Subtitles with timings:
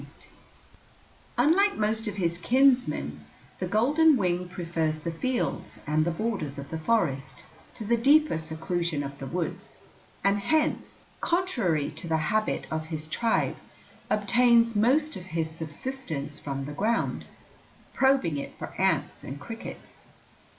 [0.01, 0.25] [Illustration:
[1.37, 3.23] FLICKER] Unlike most of his kinsmen,
[3.59, 7.43] the golden wing prefers the fields and the borders of the forest
[7.75, 9.77] to the deeper seclusion of the woods,
[10.23, 13.57] and hence, contrary to the habit of his tribe,
[14.09, 17.25] obtains most of his subsistence from the ground,
[17.93, 20.01] probing it for ants and crickets.